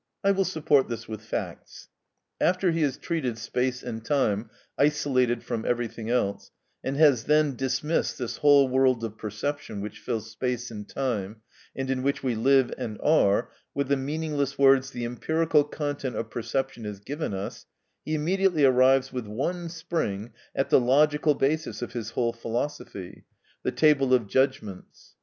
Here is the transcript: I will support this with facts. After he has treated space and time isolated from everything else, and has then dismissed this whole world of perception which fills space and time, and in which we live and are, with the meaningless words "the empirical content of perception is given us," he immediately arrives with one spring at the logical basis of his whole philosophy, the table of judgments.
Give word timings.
I 0.23 0.31
will 0.31 0.45
support 0.45 0.89
this 0.89 1.07
with 1.07 1.21
facts. 1.21 1.87
After 2.39 2.71
he 2.71 2.81
has 2.81 2.97
treated 2.97 3.37
space 3.37 3.83
and 3.83 4.03
time 4.03 4.49
isolated 4.75 5.43
from 5.43 5.63
everything 5.63 6.09
else, 6.09 6.49
and 6.83 6.97
has 6.97 7.25
then 7.25 7.55
dismissed 7.55 8.17
this 8.17 8.37
whole 8.37 8.67
world 8.67 9.03
of 9.03 9.19
perception 9.19 9.79
which 9.79 9.99
fills 9.99 10.31
space 10.31 10.71
and 10.71 10.89
time, 10.89 11.43
and 11.75 11.87
in 11.91 12.01
which 12.01 12.23
we 12.23 12.33
live 12.33 12.73
and 12.79 12.97
are, 13.03 13.51
with 13.75 13.89
the 13.89 13.95
meaningless 13.95 14.57
words 14.57 14.89
"the 14.89 15.05
empirical 15.05 15.63
content 15.63 16.15
of 16.15 16.31
perception 16.31 16.83
is 16.83 16.99
given 16.99 17.35
us," 17.35 17.67
he 18.03 18.15
immediately 18.15 18.65
arrives 18.65 19.13
with 19.13 19.27
one 19.27 19.69
spring 19.69 20.33
at 20.55 20.71
the 20.71 20.79
logical 20.79 21.35
basis 21.35 21.83
of 21.83 21.93
his 21.93 22.09
whole 22.17 22.33
philosophy, 22.33 23.25
the 23.61 23.71
table 23.71 24.15
of 24.15 24.25
judgments. 24.25 25.13